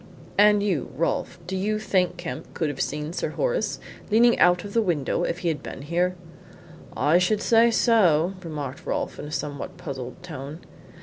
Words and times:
"And 0.35 0.63
you, 0.63 0.89
Rolfe 0.97 1.37
do 1.45 1.55
you 1.55 1.77
think 1.77 2.17
Kemp 2.17 2.55
could 2.55 2.69
have 2.69 2.81
seen 2.81 3.13
Sir 3.13 3.29
Horace 3.29 3.77
leaning 4.09 4.39
out 4.39 4.63
of 4.63 4.73
the 4.73 4.81
window 4.81 5.21
if 5.25 5.37
he 5.45 5.49
had 5.49 5.61
been 5.61 5.83
here?" 5.83 6.15
"I 6.97 7.19
should 7.19 7.39
say 7.39 7.69
so," 7.69 8.33
remarked 8.43 8.87
Rolfe, 8.87 9.19
in 9.19 9.25
a 9.25 9.31
somewhat 9.31 9.77
puzzled 9.77 10.23
tone. 10.23 10.61